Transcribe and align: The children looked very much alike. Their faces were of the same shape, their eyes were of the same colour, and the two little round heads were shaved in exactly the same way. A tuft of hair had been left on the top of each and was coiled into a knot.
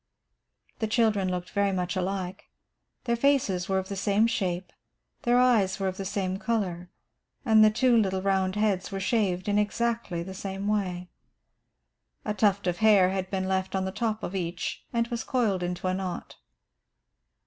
The 0.79 0.87
children 0.87 1.29
looked 1.29 1.51
very 1.51 1.71
much 1.71 1.95
alike. 1.95 2.49
Their 3.03 3.15
faces 3.15 3.69
were 3.69 3.77
of 3.77 3.87
the 3.87 3.95
same 3.95 4.25
shape, 4.25 4.73
their 5.21 5.37
eyes 5.37 5.79
were 5.79 5.87
of 5.87 5.97
the 5.97 6.05
same 6.05 6.37
colour, 6.39 6.89
and 7.45 7.63
the 7.63 7.69
two 7.69 7.95
little 7.95 8.23
round 8.23 8.55
heads 8.55 8.91
were 8.91 8.99
shaved 8.99 9.47
in 9.47 9.59
exactly 9.59 10.23
the 10.23 10.33
same 10.33 10.67
way. 10.67 11.11
A 12.25 12.33
tuft 12.33 12.65
of 12.65 12.77
hair 12.77 13.11
had 13.11 13.29
been 13.29 13.47
left 13.47 13.75
on 13.75 13.85
the 13.85 13.91
top 13.91 14.23
of 14.23 14.33
each 14.35 14.83
and 14.91 15.07
was 15.09 15.23
coiled 15.23 15.61
into 15.61 15.85
a 15.85 15.93
knot. 15.93 16.37